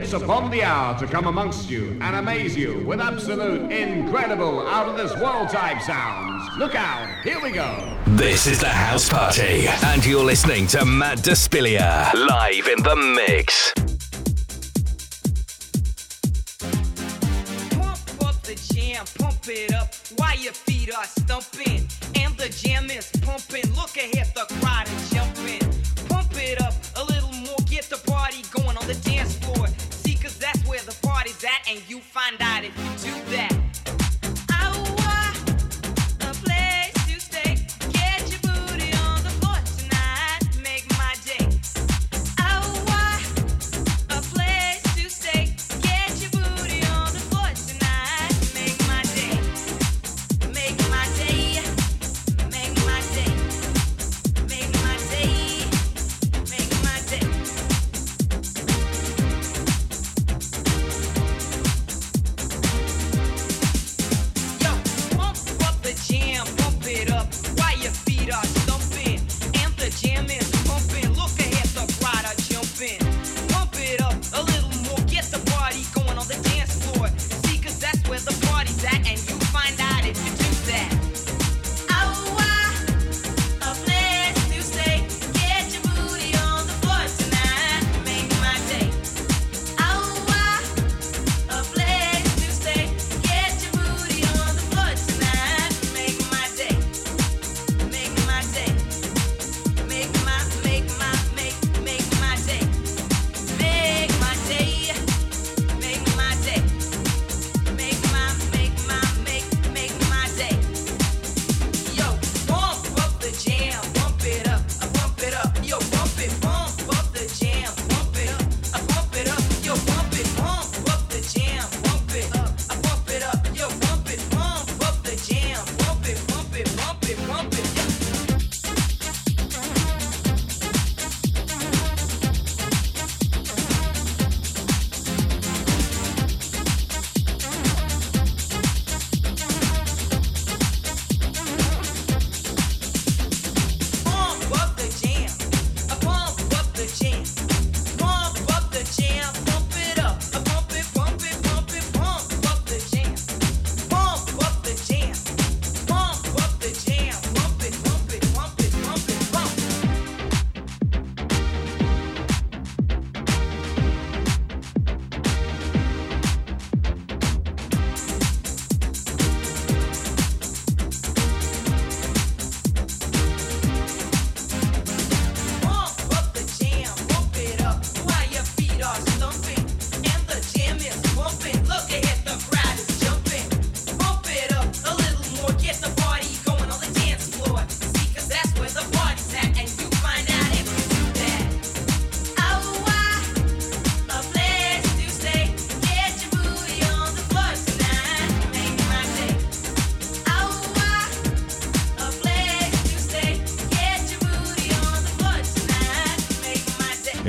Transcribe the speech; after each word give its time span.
It's 0.00 0.12
upon 0.12 0.50
the 0.50 0.62
hour 0.62 0.98
to 1.00 1.06
come 1.06 1.26
amongst 1.26 1.68
you 1.68 1.98
and 2.00 2.16
amaze 2.16 2.56
you 2.56 2.84
with 2.86 3.00
absolute, 3.00 3.70
incredible, 3.72 4.66
out 4.66 4.88
of 4.88 4.96
this 4.96 5.12
world 5.20 5.48
type 5.48 5.82
sounds. 5.82 6.48
Look 6.56 6.74
out, 6.74 7.22
here 7.24 7.40
we 7.40 7.50
go. 7.50 7.96
This 8.06 8.46
is 8.46 8.60
the 8.60 8.68
house 8.68 9.08
party, 9.08 9.66
and 9.84 10.06
you're 10.06 10.24
listening 10.24 10.66
to 10.68 10.84
Matt 10.84 11.18
Despilia 11.18 12.14
live 12.14 12.68
in 12.68 12.82
the 12.82 12.96
mix. 12.96 13.74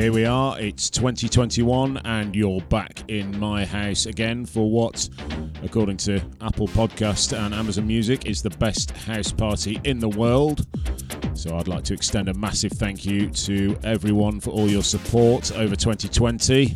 here 0.09 0.15
we 0.15 0.25
are. 0.25 0.59
It's 0.59 0.89
2021, 0.89 1.97
and 1.97 2.35
you're 2.35 2.61
back 2.61 3.03
in 3.09 3.37
my 3.39 3.63
house 3.63 4.07
again 4.07 4.43
for 4.43 4.67
what, 4.67 5.07
according 5.61 5.97
to 5.97 6.19
Apple 6.41 6.67
Podcast 6.67 7.37
and 7.37 7.53
Amazon 7.53 7.85
Music, 7.85 8.25
is 8.25 8.41
the 8.41 8.49
best 8.49 8.89
house 8.89 9.31
party 9.31 9.79
in 9.83 9.99
the 9.99 10.09
world. 10.09 10.65
So 11.35 11.55
I'd 11.55 11.67
like 11.67 11.83
to 11.83 11.93
extend 11.93 12.27
a 12.27 12.33
massive 12.33 12.71
thank 12.71 13.05
you 13.05 13.29
to 13.29 13.77
everyone 13.83 14.39
for 14.39 14.49
all 14.49 14.67
your 14.67 14.81
support 14.81 15.51
over 15.51 15.75
2020. 15.75 16.75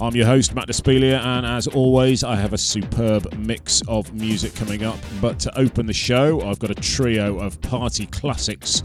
I'm 0.00 0.14
your 0.14 0.26
host, 0.26 0.54
Matt 0.54 0.68
Despilia, 0.68 1.20
and 1.20 1.44
as 1.44 1.66
always, 1.66 2.22
I 2.22 2.36
have 2.36 2.52
a 2.52 2.58
superb 2.58 3.36
mix 3.36 3.82
of 3.88 4.14
music 4.14 4.54
coming 4.54 4.84
up. 4.84 5.00
But 5.20 5.40
to 5.40 5.58
open 5.58 5.86
the 5.86 5.92
show, 5.92 6.42
I've 6.42 6.60
got 6.60 6.70
a 6.70 6.76
trio 6.76 7.40
of 7.40 7.60
party 7.60 8.06
classics 8.06 8.84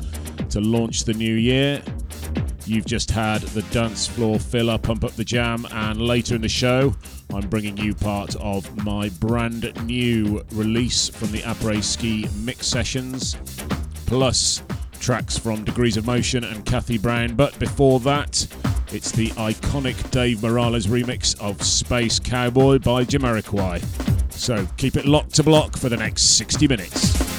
to 0.50 0.62
launch 0.62 1.04
the 1.04 1.14
new 1.14 1.36
year. 1.36 1.84
You've 2.68 2.86
just 2.86 3.10
had 3.12 3.44
the 3.44 3.62
dance 3.72 4.08
floor 4.08 4.38
filler, 4.40 4.78
Pump 4.78 5.06
Up 5.06 5.14
the 5.14 5.24
Jam, 5.24 5.66
and 5.72 6.02
later 6.02 6.36
in 6.36 6.42
the 6.42 6.50
show, 6.50 6.94
I'm 7.34 7.48
bringing 7.48 7.78
you 7.78 7.96
part 7.96 8.36
of 8.36 8.84
my 8.84 9.08
brand 9.08 9.74
new 9.86 10.44
release 10.52 11.08
from 11.08 11.32
the 11.32 11.40
Après 11.44 11.82
Ski 11.82 12.28
Mix 12.44 12.68
Sessions, 12.68 13.38
plus 14.06 14.64
tracks 15.00 15.38
from 15.38 15.64
Degrees 15.64 15.96
of 15.96 16.06
Motion 16.06 16.44
and 16.44 16.66
Kathy 16.66 16.98
Brown. 16.98 17.36
But 17.36 17.58
before 17.58 18.02
that, 18.02 18.46
it's 18.92 19.14
the 19.14 19.30
iconic 19.30 20.12
Dave 20.12 20.44
Morales 20.44 20.88
remix 20.88 21.40
of 21.40 21.64
Space 21.64 22.20
Cowboy 22.20 22.80
by 22.80 23.06
Jamiroquai. 23.06 23.82
So 24.34 24.68
keep 24.76 24.98
it 24.98 25.06
locked 25.06 25.36
to 25.36 25.44
block 25.44 25.78
for 25.78 25.88
the 25.88 25.98
next 25.98 26.36
60 26.38 26.68
minutes. 26.68 27.37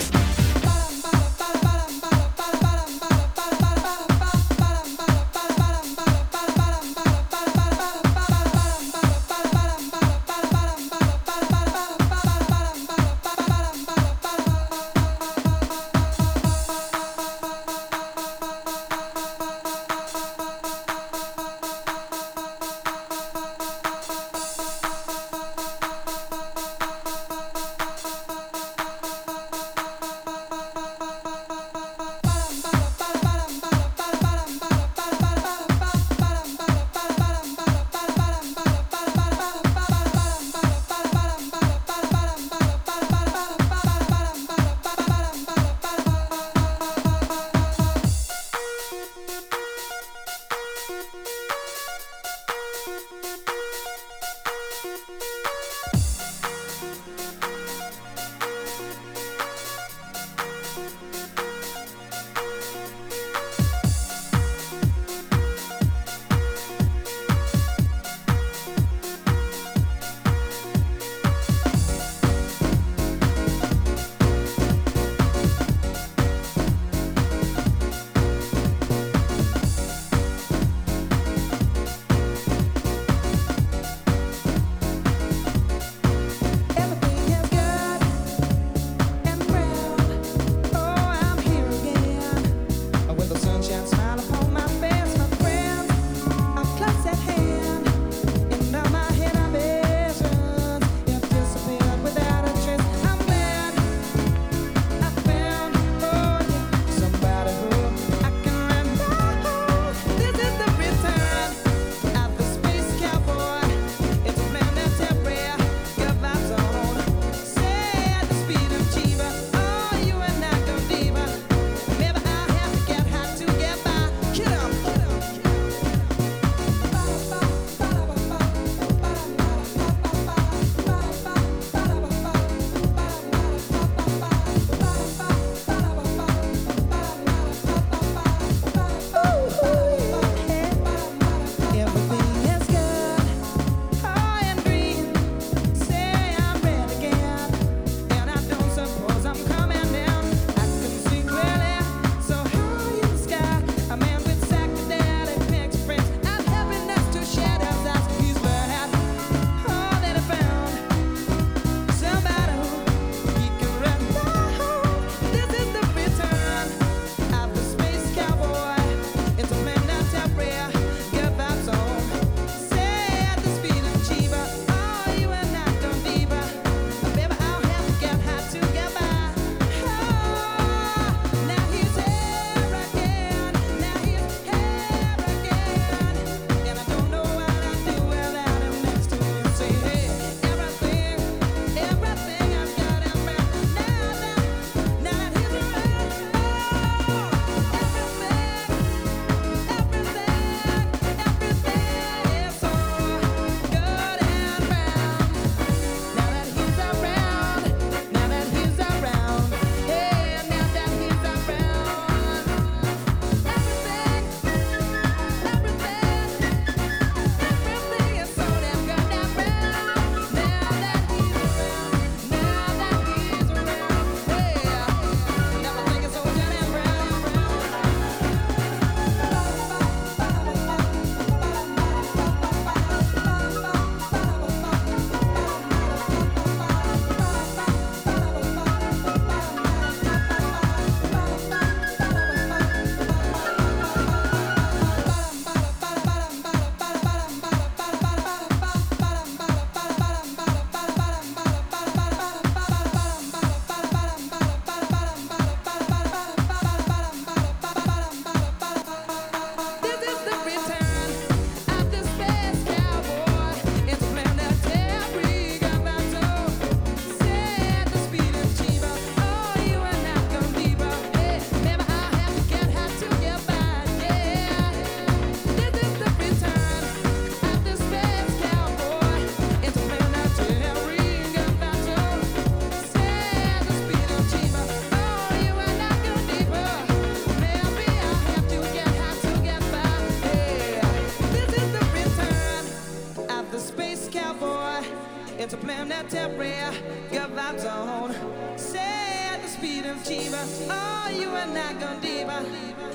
Space 296.08 296.20
cowboy 296.20 296.28
into 296.28 296.36
planetary 296.36 296.78
good 297.10 297.30
vibes 297.36 297.70
on. 297.70 298.58
Say 298.58 299.38
the 299.42 299.48
speed 299.48 299.86
of 299.86 299.96
Chiba, 299.98 300.44
oh, 300.70 301.10
you 301.10 301.28
are 301.28 301.46
not 301.46 301.80
gonna 301.80 302.00
diva. 302.00 302.44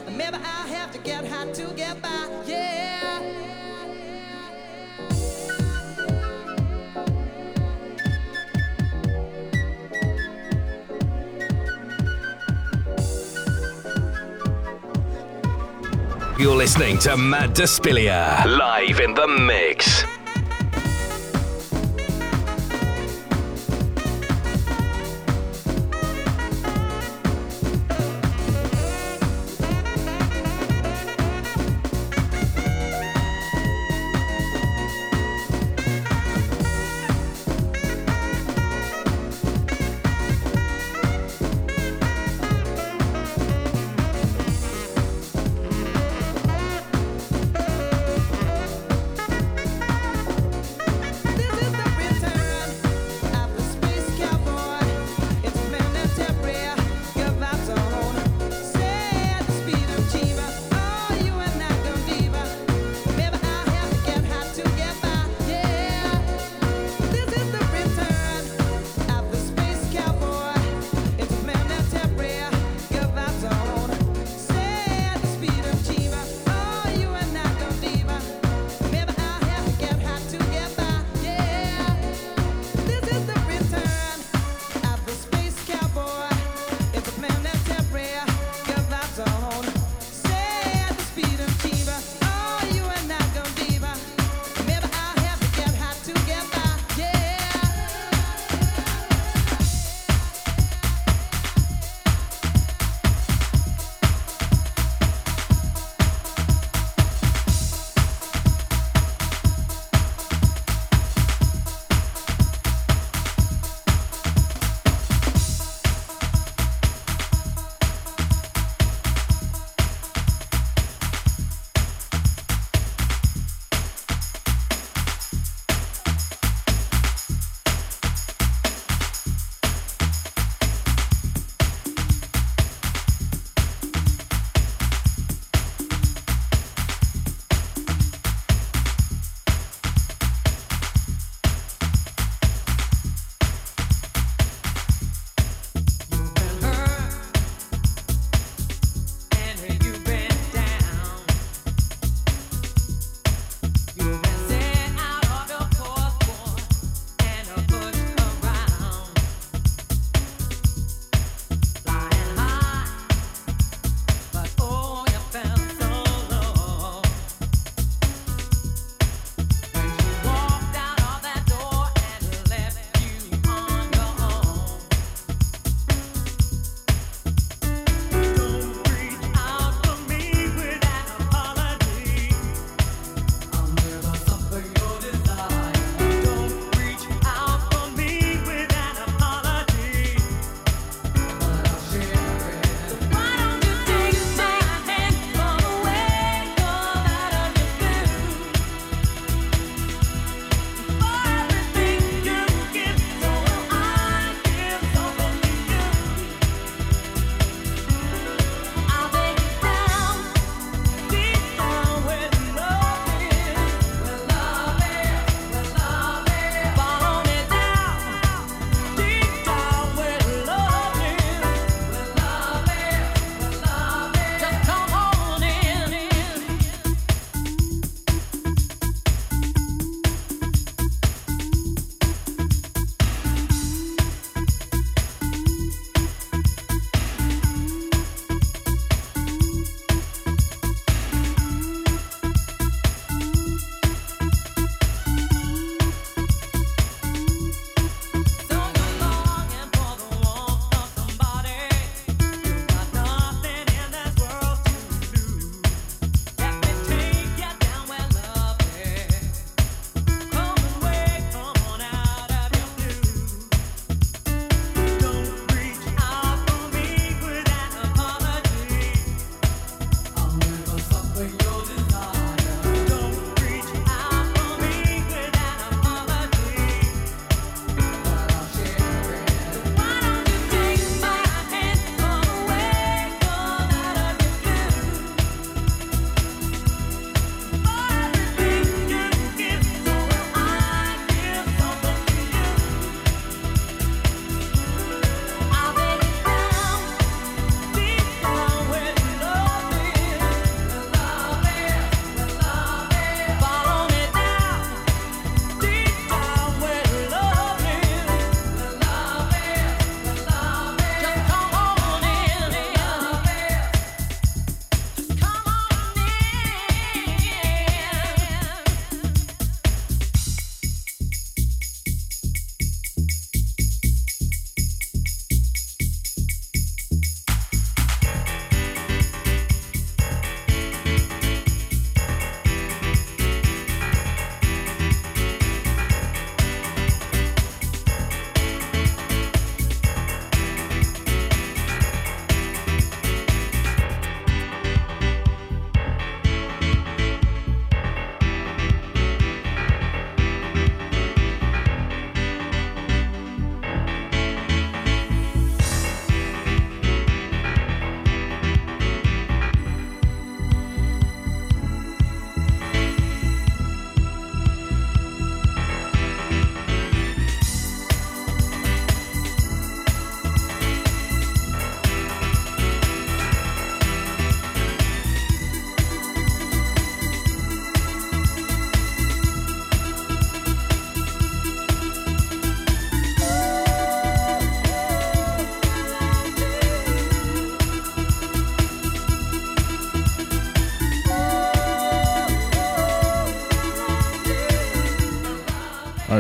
Maybe 0.10 0.36
I'll 0.36 0.68
have 0.68 0.92
to 0.92 0.98
get 1.00 1.26
high 1.26 1.52
to 1.52 1.74
get 1.76 2.02
by, 2.02 2.28
yeah. 2.46 3.22
You're 16.40 16.56
listening 16.56 16.98
to 17.00 17.16
Matt 17.16 17.52
Despilia 17.52 18.46
live 18.46 19.00
in 19.00 19.14
the 19.14 19.28
mix. 19.28 20.04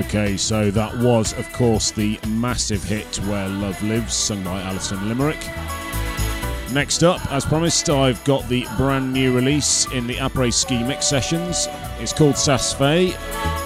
Okay, 0.05 0.37
so 0.37 0.69
that 0.69 0.95
was, 0.99 1.33
of 1.39 1.51
course, 1.53 1.91
the 1.91 2.19
massive 2.27 2.83
hit 2.83 3.17
Where 3.25 3.47
Love 3.49 3.81
Lives, 3.83 4.13
sung 4.13 4.43
by 4.43 4.61
Alison 4.61 5.09
Limerick. 5.09 5.39
Next 6.71 7.03
up, 7.03 7.19
as 7.31 7.45
promised, 7.45 7.89
I've 7.89 8.23
got 8.23 8.47
the 8.47 8.65
brand 8.77 9.11
new 9.11 9.35
release 9.35 9.91
in 9.91 10.07
the 10.07 10.15
Après 10.15 10.53
Ski 10.53 10.83
Mix 10.83 11.07
Sessions. 11.07 11.67
It's 11.99 12.13
called 12.13 12.37
Saas-Fee 12.37 13.15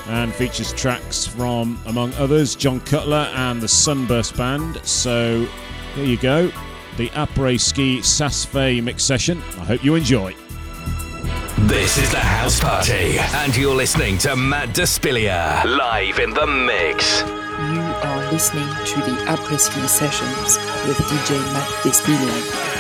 and 0.08 0.34
features 0.34 0.74
tracks 0.74 1.26
from, 1.26 1.82
among 1.86 2.14
others, 2.14 2.56
John 2.56 2.80
Cutler 2.82 3.30
and 3.36 3.62
the 3.62 3.68
Sunburst 3.68 4.36
Band. 4.38 4.80
So 4.84 5.46
here 5.96 6.06
you 6.06 6.18
go, 6.18 6.52
the 6.98 7.10
Après 7.10 7.60
Ski 7.60 8.02
Saas-Fee 8.02 8.82
Mix 8.82 9.04
Session. 9.04 9.42
I 9.58 9.66
hope 9.66 9.84
you 9.84 9.96
enjoy. 9.96 10.34
This 11.68 11.98
is 11.98 12.10
the 12.12 12.18
House 12.18 12.62
Party, 12.62 13.20
and 13.20 13.54
you're 13.54 13.76
listening 13.76 14.18
to 14.20 14.38
Matt 14.38 14.70
Despilia 14.70 15.66
live 15.66 16.18
in 16.18 16.30
the 16.30 16.48
mix. 16.48 17.20
You 17.74 17.82
are 17.82 18.32
listening 18.32 18.70
to 18.70 18.96
the 19.02 19.18
Après 19.28 19.60
Ski 19.60 19.86
Sessions 19.86 20.58
with 20.88 20.98
DJ 20.98 21.38
Matt 21.52 21.68
Despilia. 21.84 22.77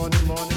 morning, 0.00 0.26
morning. 0.26 0.49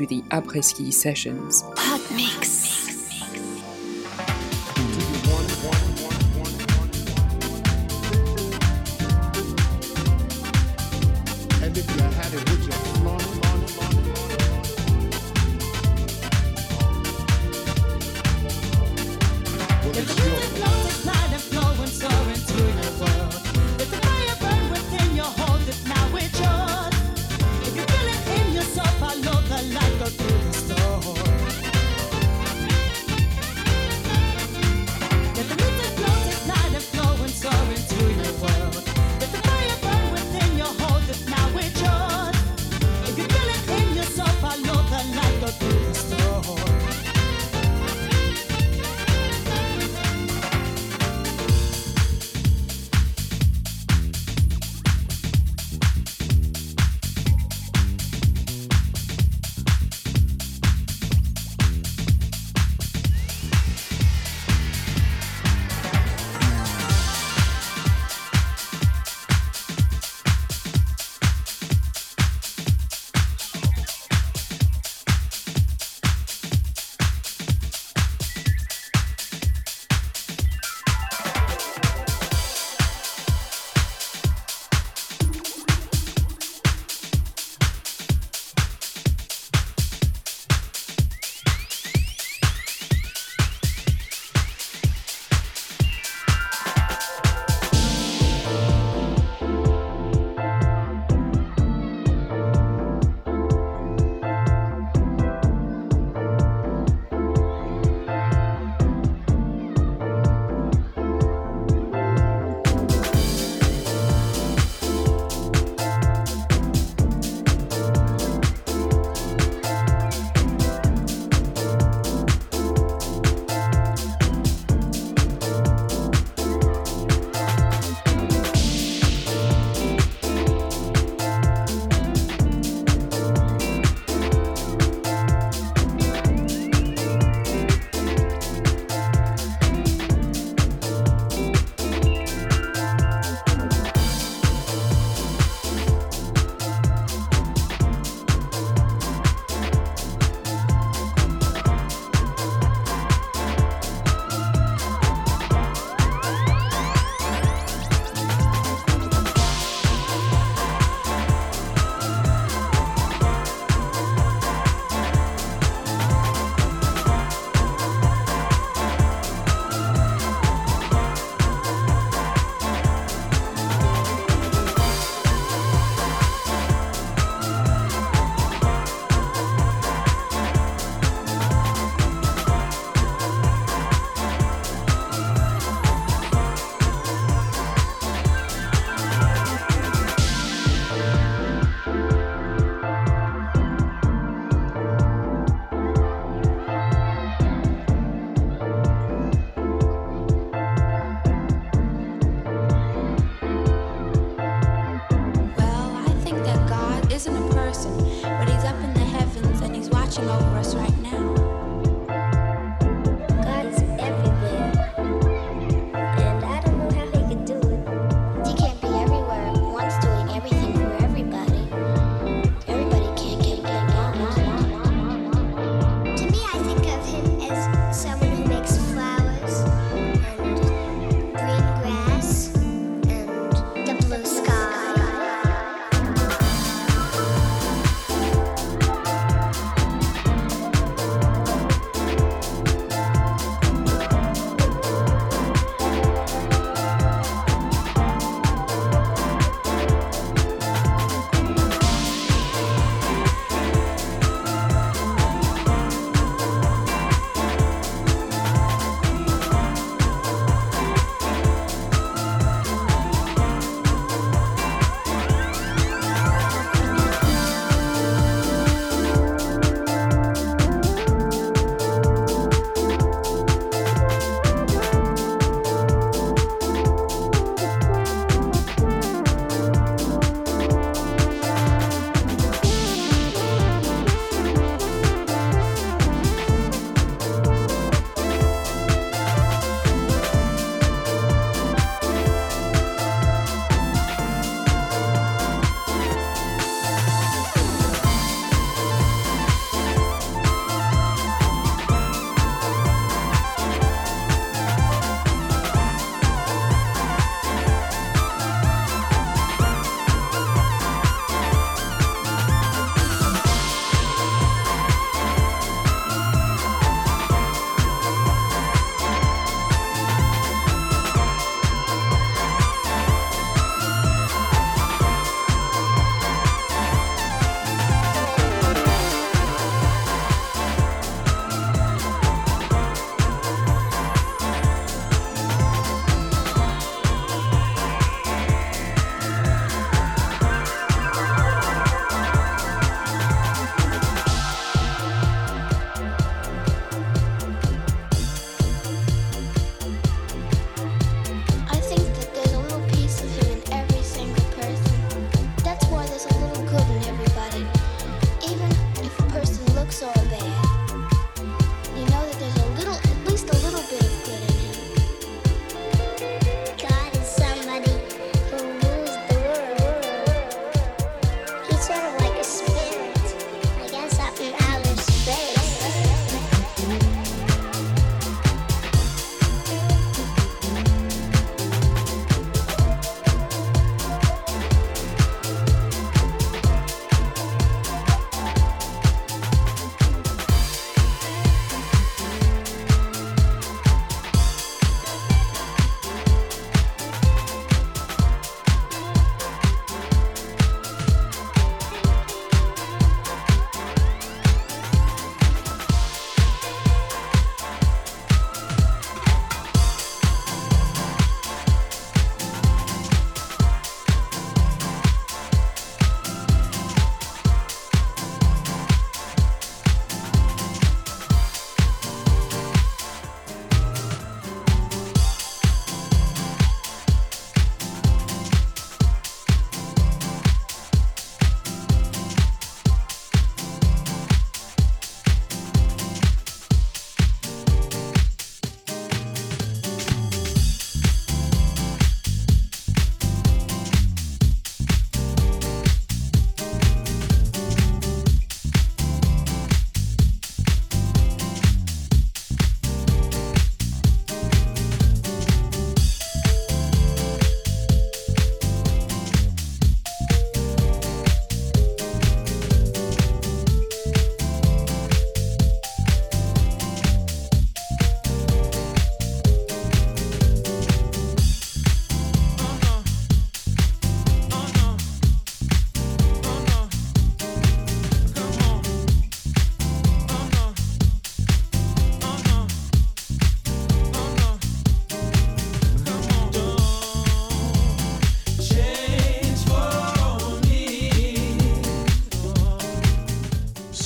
To 0.00 0.06
the 0.06 0.22
Après-Ski 0.30 0.90
Sessions. 0.90 1.62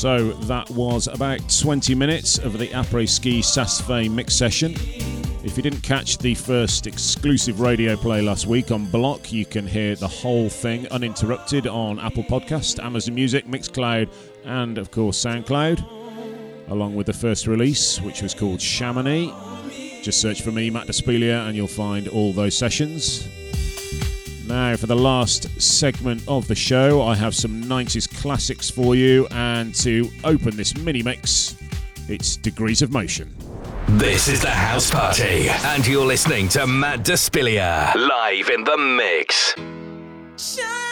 So 0.05 0.33
that 0.33 0.69
was 0.69 1.07
about 1.07 1.41
20 1.49 1.95
minutes 1.95 2.37
of 2.37 2.59
the 2.59 2.69
Après 2.69 3.09
Ski 3.09 3.41
Saas-Fee 3.41 4.11
mix 4.11 4.35
session. 4.35 4.73
If 5.43 5.57
you 5.57 5.63
didn't 5.63 5.81
catch 5.81 6.19
the 6.19 6.35
first 6.35 6.87
exclusive 6.87 7.59
radio 7.61 7.97
play 7.97 8.21
last 8.21 8.47
week 8.47 8.71
on 8.71 8.85
Block, 8.85 9.33
you 9.33 9.47
can 9.47 9.67
hear 9.67 9.97
the 9.97 10.07
whole 10.07 10.51
thing 10.51 10.87
uninterrupted 10.89 11.67
on 11.67 11.99
Apple 11.99 12.23
Podcast, 12.23 12.85
Amazon 12.85 13.15
Music, 13.15 13.47
Mixcloud, 13.47 14.11
and 14.45 14.77
of 14.77 14.91
course 14.91 15.25
SoundCloud, 15.25 16.69
along 16.69 16.95
with 16.95 17.07
the 17.07 17.15
first 17.15 17.47
release, 17.47 17.99
which 18.03 18.21
was 18.21 18.35
called 18.35 18.61
Chamonix. 18.61 19.33
Just 20.03 20.21
search 20.21 20.43
for 20.43 20.53
me, 20.53 20.69
Matt 20.69 20.87
Despilia, 20.87 21.47
and 21.49 21.57
you'll 21.57 21.67
find 21.67 22.09
all 22.09 22.35
those 22.35 22.55
sessions. 22.55 23.27
Now, 24.55 24.77
for 24.77 24.87
the 24.87 24.95
last 24.95 25.61
segment 25.61 26.23
of 26.29 26.47
the 26.47 26.55
show, 26.55 27.03
I 27.03 27.17
have 27.17 27.35
some 27.35 27.65
90s 27.65 28.09
classics 28.21 28.71
for 28.71 28.95
you, 28.95 29.27
and 29.33 29.75
to 29.75 30.09
open 30.23 30.57
this 30.57 30.77
mini 30.77 31.03
mix, 31.03 31.57
it's 32.09 32.37
Degrees 32.37 32.81
of 32.81 32.93
Motion. 32.93 33.35
This 33.99 34.29
is 34.29 34.43
the 34.43 34.51
house 34.51 34.93
party, 34.93 35.49
and 35.49 35.85
you're 35.85 36.07
listening 36.07 36.49
to 36.51 36.69
Matt 36.69 37.01
Despilia 37.01 37.97
live 37.97 38.49
in 38.49 38.63
the 38.63 38.79
mix. 38.79 39.57
Shine. 40.39 40.84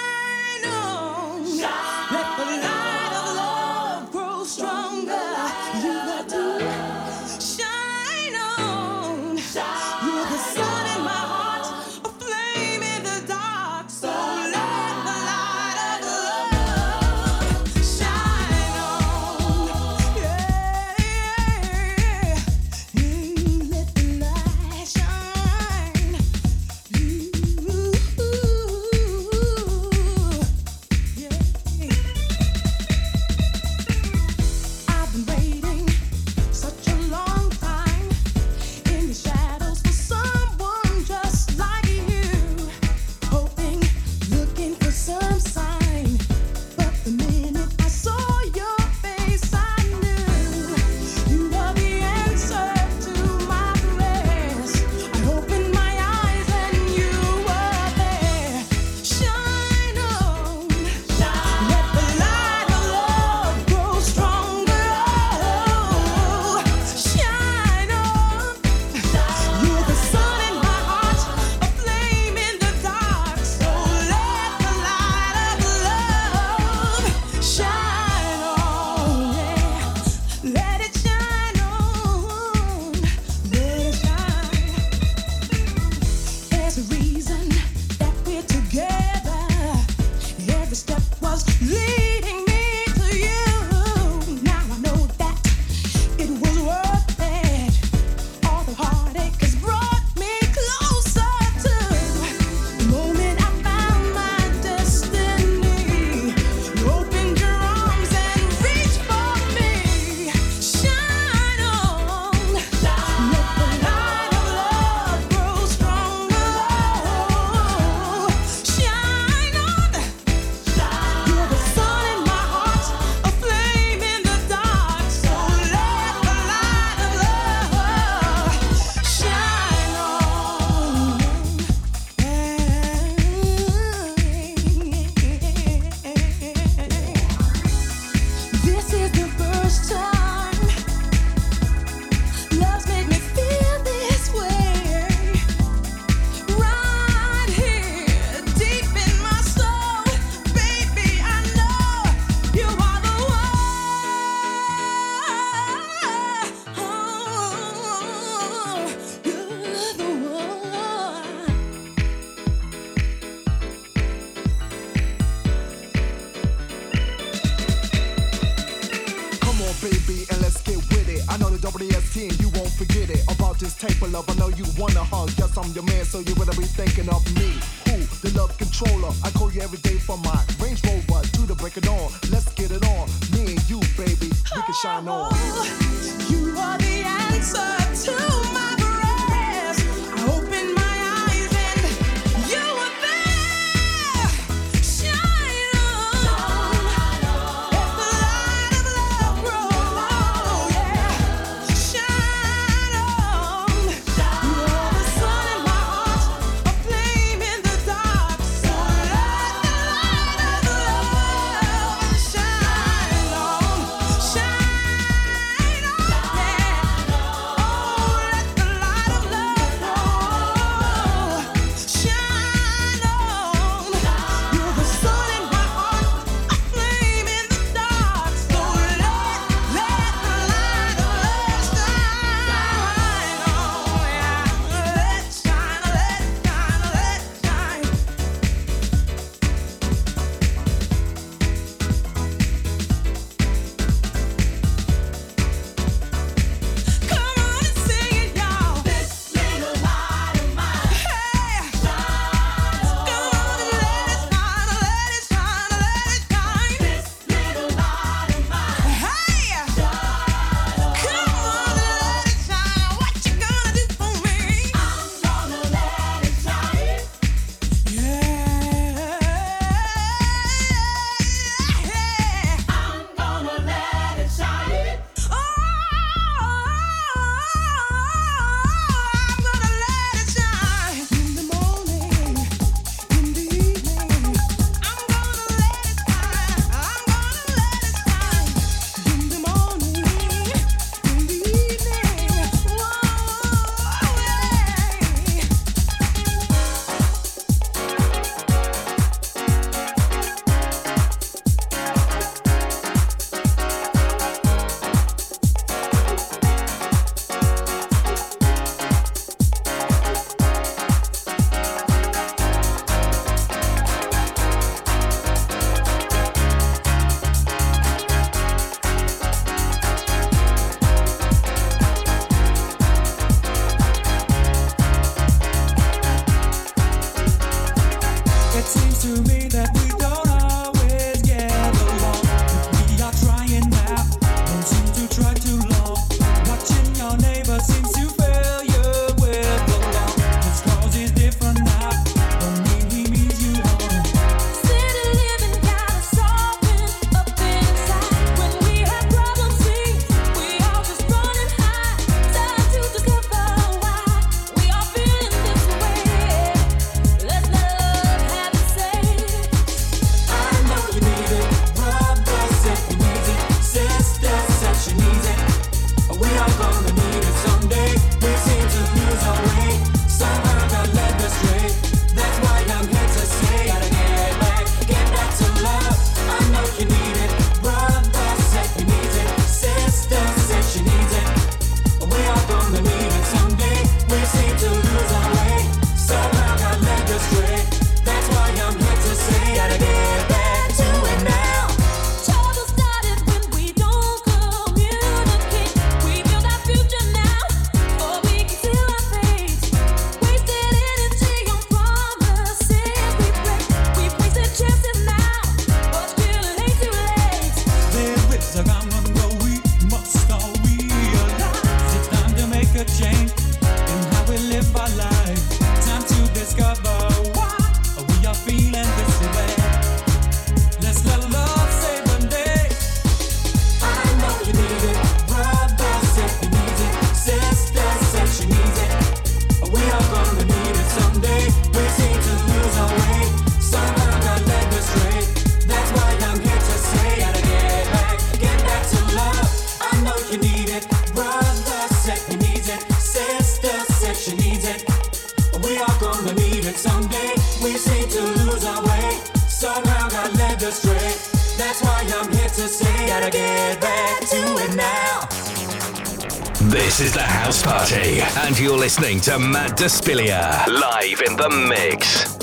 This 456.73 457.00
is 457.00 457.12
the 457.12 457.20
house 457.20 457.62
party, 457.62 458.23
and 458.46 458.58
you're 458.58 458.79
listening 458.79 459.20
to 459.23 459.38
Matt 459.38 459.77
Despilia 459.77 460.66
live 460.68 461.20
in 461.20 461.37
the 461.37 461.50
mix. 461.68 462.42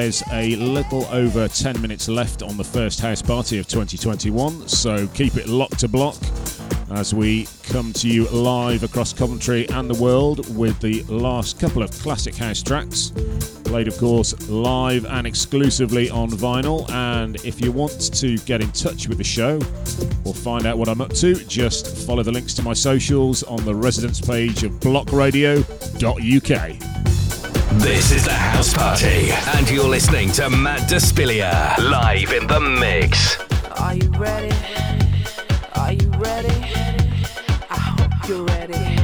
There's 0.00 0.22
a 0.32 0.56
little 0.56 1.04
over 1.08 1.46
10 1.46 1.82
minutes 1.82 2.08
left 2.08 2.42
on 2.42 2.56
the 2.56 2.64
first 2.64 3.00
house 3.00 3.20
party 3.20 3.58
of 3.58 3.68
2021, 3.68 4.66
so 4.66 5.06
keep 5.08 5.36
it 5.36 5.46
locked 5.46 5.80
to 5.80 5.88
block 5.88 6.16
as 6.92 7.12
we 7.12 7.46
come 7.64 7.92
to 7.92 8.08
you 8.08 8.26
live 8.28 8.82
across 8.82 9.12
Coventry 9.12 9.68
and 9.68 9.90
the 9.90 10.02
world 10.02 10.56
with 10.56 10.80
the 10.80 11.02
last 11.02 11.60
couple 11.60 11.82
of 11.82 11.90
classic 11.90 12.34
house 12.34 12.62
tracks. 12.62 13.12
Played, 13.64 13.88
of 13.88 13.98
course, 13.98 14.48
live 14.48 15.04
and 15.04 15.26
exclusively 15.26 16.08
on 16.08 16.30
vinyl. 16.30 16.88
And 16.90 17.36
if 17.44 17.60
you 17.60 17.70
want 17.70 18.10
to 18.14 18.38
get 18.38 18.62
in 18.62 18.72
touch 18.72 19.06
with 19.06 19.18
the 19.18 19.24
show 19.24 19.56
or 20.24 20.32
find 20.32 20.64
out 20.64 20.78
what 20.78 20.88
I'm 20.88 21.02
up 21.02 21.12
to, 21.16 21.34
just 21.44 22.06
follow 22.06 22.22
the 22.22 22.32
links 22.32 22.54
to 22.54 22.62
my 22.62 22.72
socials 22.72 23.42
on 23.42 23.62
the 23.66 23.74
residence 23.74 24.18
page 24.18 24.64
of 24.64 24.72
blockradio.uk. 24.80 26.79
This 27.74 28.10
is 28.10 28.24
the 28.24 28.32
House 28.32 28.74
Party, 28.74 29.30
and 29.56 29.70
you're 29.70 29.88
listening 29.88 30.32
to 30.32 30.50
Matt 30.50 30.90
Despilia 30.90 31.78
live 31.78 32.32
in 32.32 32.48
the 32.48 32.58
mix. 32.58 33.38
Are 33.78 33.94
you 33.94 34.10
ready? 34.18 34.52
Are 35.76 35.92
you 35.92 36.10
ready? 36.18 36.48
I 37.70 37.76
hope 37.76 38.28
you're 38.28 38.44
ready. 38.44 38.98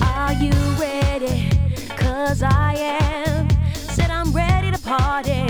Are 0.00 0.34
you 0.34 0.52
ready? 0.80 1.50
Cause 1.96 2.42
I 2.42 2.74
am. 2.78 3.50
Said 3.74 4.10
I'm 4.10 4.30
ready 4.32 4.70
to 4.70 4.78
party. 4.78 5.46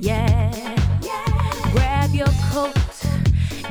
Yeah. 0.00 0.50
Grab 1.72 2.12
your 2.14 2.32
coat, 2.50 2.74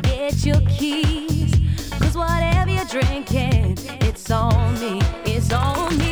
get 0.04 0.46
your 0.46 0.62
keys. 0.70 1.54
Cause 2.00 2.16
whatever 2.16 2.72
you're 2.72 2.86
drinking, 2.86 3.78
it's 4.02 4.32
on 4.32 4.80
me. 4.80 5.02
It's 5.26 5.52
on 5.52 5.98
me. 5.98 6.05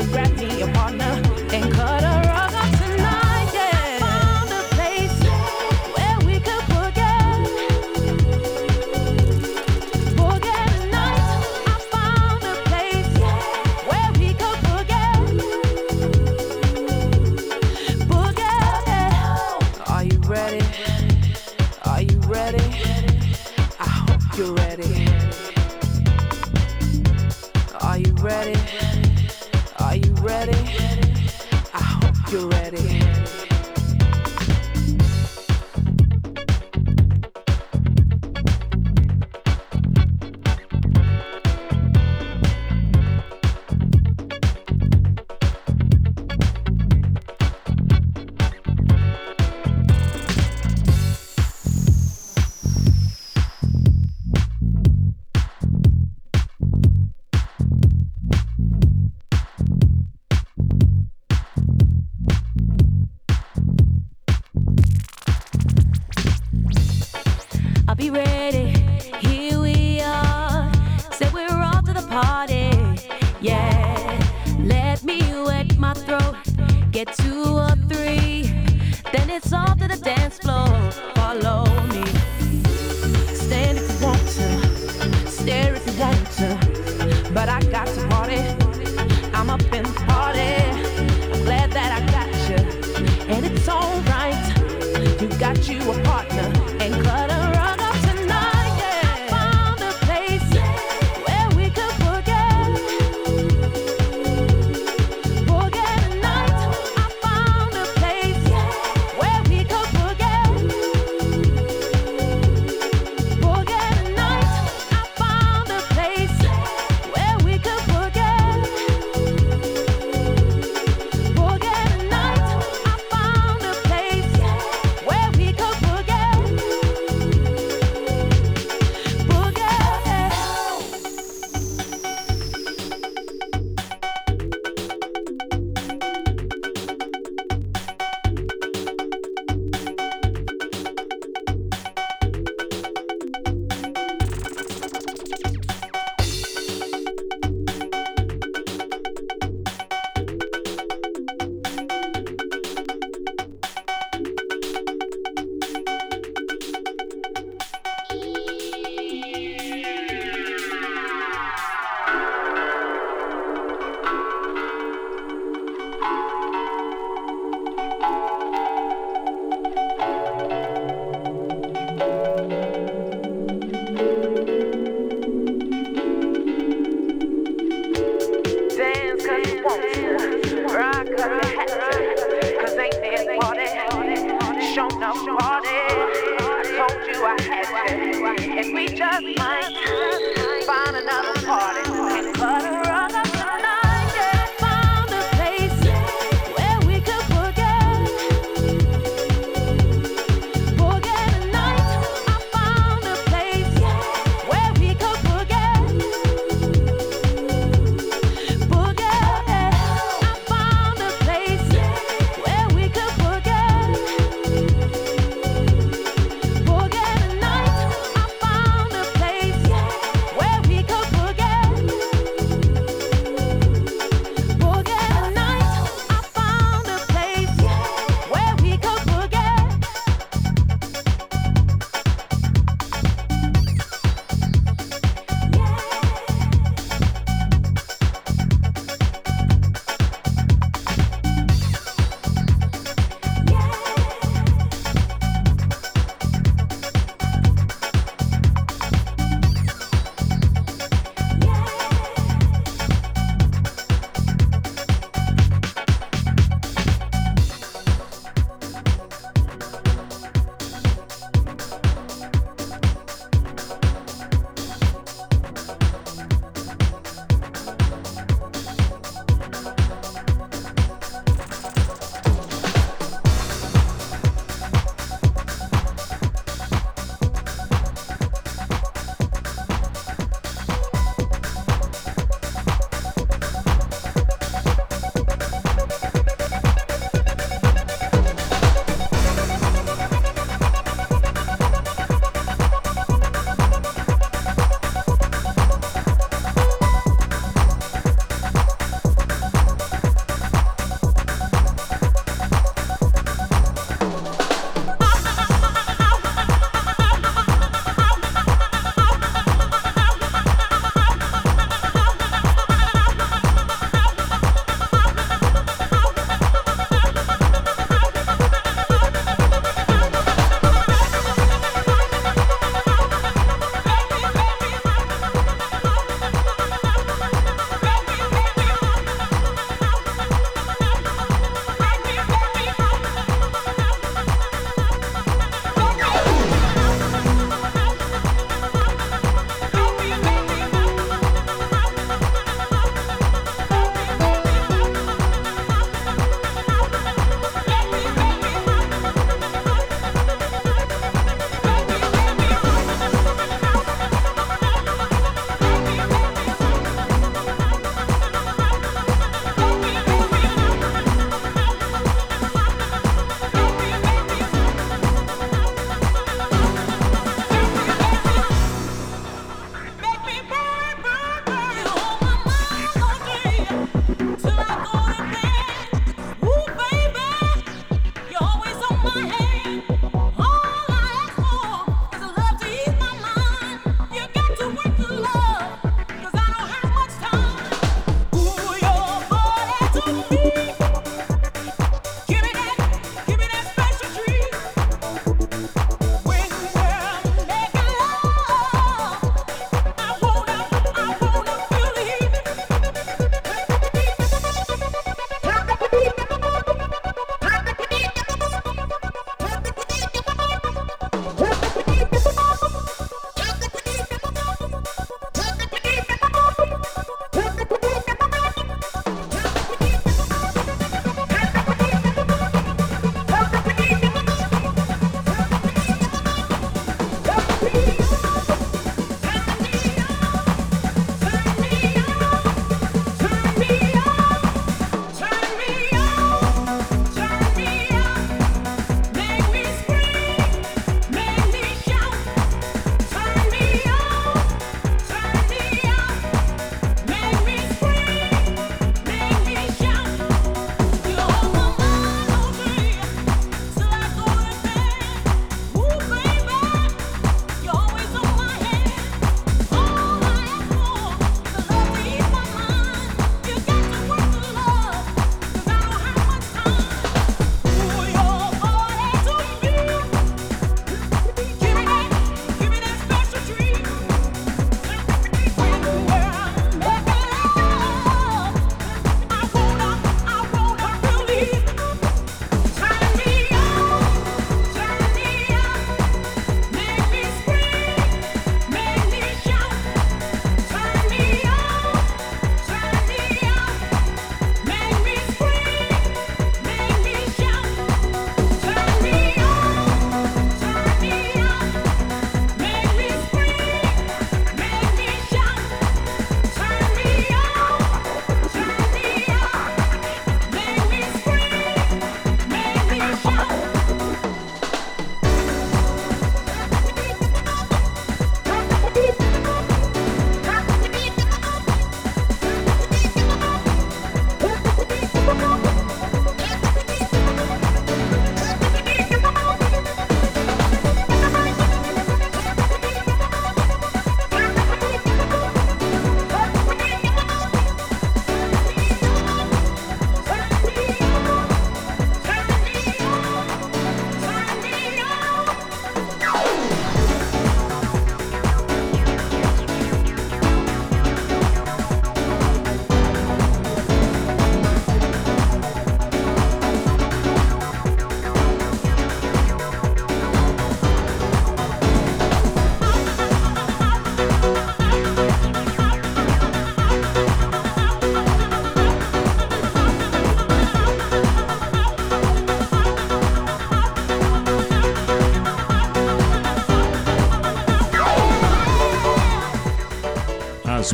To 0.00 0.06
grab 0.06 0.36
me 0.38 0.62
and 0.62 0.79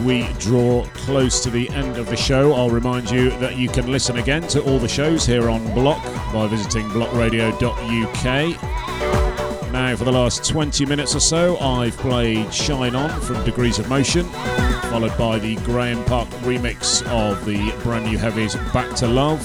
we 0.07 0.33
draw 0.35 0.85
close 0.95 1.41
to 1.43 1.51
the 1.51 1.69
end 1.71 1.97
of 1.97 2.09
the 2.09 2.17
show, 2.17 2.53
I'll 2.53 2.71
remind 2.71 3.11
you 3.11 3.31
that 3.39 3.57
you 3.57 3.69
can 3.69 3.91
listen 3.91 4.19
again 4.19 4.43
to 4.49 4.63
all 4.63 4.79
the 4.79 4.87
shows 4.87 5.27
here 5.27 5.51
on 5.51 5.65
Block 5.75 6.01
by 6.33 6.47
visiting 6.47 6.87
blockradio.uk. 6.91 8.23
Now, 9.73 9.97
for 9.97 10.05
the 10.05 10.13
last 10.13 10.49
20 10.49 10.87
minutes 10.87 11.17
or 11.17 11.21
so, 11.21 11.59
I've 11.59 11.97
played 11.97 12.55
Shine 12.55 12.95
On 12.95 13.21
from 13.21 13.45
Degrees 13.45 13.81
of 13.81 13.89
Motion, 13.89 14.27
followed 14.91 15.19
by 15.19 15.41
the 15.41 15.57
Graeme 15.57 16.05
Park 16.05 16.29
remix 16.45 17.05
of 17.09 17.45
the 17.45 17.73
brand 17.83 18.05
new 18.07 18.17
heavies 18.17 18.55
Back 18.73 18.95
to 18.97 19.09
Love, 19.09 19.41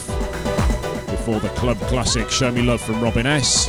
before 1.08 1.40
the 1.40 1.50
club 1.56 1.80
classic 1.82 2.30
Show 2.30 2.52
Me 2.52 2.62
Love 2.62 2.82
from 2.82 3.02
Robin 3.02 3.26
S. 3.26 3.68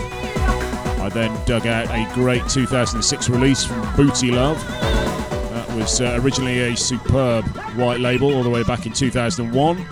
I 1.00 1.08
then 1.08 1.34
dug 1.46 1.66
out 1.66 1.88
a 1.90 2.06
great 2.14 2.46
2006 2.50 3.30
release 3.30 3.64
from 3.64 3.80
Booty 3.96 4.30
Love. 4.30 4.62
Was 5.82 6.00
uh, 6.00 6.16
originally 6.22 6.60
a 6.60 6.76
superb 6.76 7.44
white 7.74 7.98
label 7.98 8.32
all 8.32 8.44
the 8.44 8.50
way 8.50 8.62
back 8.62 8.86
in 8.86 8.92
2001. 8.92 9.84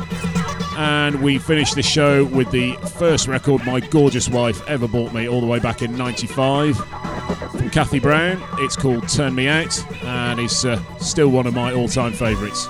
And 0.76 1.20
we 1.20 1.36
finished 1.36 1.74
the 1.74 1.82
show 1.82 2.26
with 2.26 2.48
the 2.52 2.74
first 2.96 3.26
record 3.26 3.66
my 3.66 3.80
gorgeous 3.80 4.28
wife 4.28 4.64
ever 4.68 4.86
bought 4.86 5.12
me 5.12 5.28
all 5.28 5.40
the 5.40 5.48
way 5.48 5.58
back 5.58 5.82
in 5.82 5.96
95 5.96 6.76
from 6.76 7.70
Kathy 7.70 7.98
Brown. 7.98 8.40
It's 8.58 8.76
called 8.76 9.08
Turn 9.08 9.34
Me 9.34 9.48
Out 9.48 9.84
and 10.04 10.38
it's 10.38 10.64
uh, 10.64 10.80
still 10.98 11.30
one 11.30 11.48
of 11.48 11.54
my 11.54 11.72
all 11.72 11.88
time 11.88 12.12
favourites. 12.12 12.68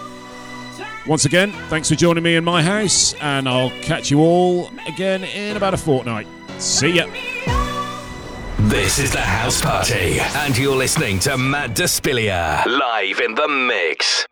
Once 1.06 1.26
again, 1.26 1.52
thanks 1.68 1.90
for 1.90 1.96
joining 1.96 2.24
me 2.24 2.36
in 2.36 2.44
my 2.44 2.62
house, 2.62 3.12
and 3.20 3.46
I'll 3.46 3.70
catch 3.82 4.10
you 4.10 4.20
all 4.20 4.70
again 4.86 5.24
in 5.24 5.58
about 5.58 5.74
a 5.74 5.78
fortnight. 5.78 6.26
See 6.58 6.92
ya. 6.92 7.06
This 8.70 9.00
is 9.00 9.10
the 9.10 9.20
House 9.20 9.60
Party, 9.60 10.20
and 10.20 10.56
you're 10.56 10.76
listening 10.76 11.18
to 11.20 11.36
Matt 11.36 11.70
Despilia 11.70 12.64
live 12.66 13.18
in 13.18 13.34
the 13.34 13.48
mix. 13.48 14.29